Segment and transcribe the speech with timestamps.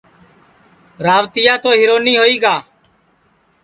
[1.05, 2.55] روتیا تو ہیرونی ہوئی گا